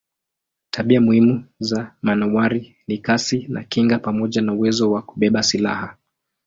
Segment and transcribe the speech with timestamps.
[0.69, 5.97] Tabia muhimu za manowari ni kasi na kinga pamoja na uwezo wa kubeba silaha.